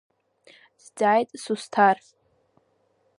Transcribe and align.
Дҵааит 0.81 1.29
Сусҭар. 1.41 1.97